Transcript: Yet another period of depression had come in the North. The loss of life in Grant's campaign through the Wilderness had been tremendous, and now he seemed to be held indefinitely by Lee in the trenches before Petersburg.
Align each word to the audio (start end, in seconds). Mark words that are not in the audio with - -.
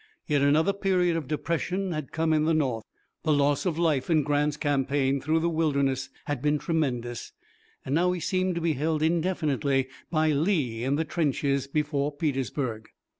Yet 0.25 0.41
another 0.41 0.73
period 0.73 1.15
of 1.15 1.27
depression 1.27 1.91
had 1.91 2.11
come 2.11 2.33
in 2.33 2.45
the 2.45 2.55
North. 2.55 2.85
The 3.21 3.31
loss 3.31 3.67
of 3.67 3.77
life 3.77 4.09
in 4.09 4.23
Grant's 4.23 4.57
campaign 4.57 5.21
through 5.21 5.41
the 5.41 5.47
Wilderness 5.49 6.09
had 6.25 6.41
been 6.41 6.57
tremendous, 6.57 7.33
and 7.85 7.93
now 7.93 8.11
he 8.11 8.19
seemed 8.19 8.55
to 8.55 8.61
be 8.61 8.73
held 8.73 9.03
indefinitely 9.03 9.89
by 10.09 10.31
Lee 10.31 10.83
in 10.83 10.95
the 10.95 11.05
trenches 11.05 11.67
before 11.67 12.11
Petersburg. 12.11 12.89